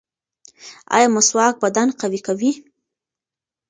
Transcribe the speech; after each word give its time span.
ایا 0.95 1.07
مسواک 1.15 1.55
بدن 1.63 1.87
قوي 1.99 2.19
کوي؟ 2.27 2.51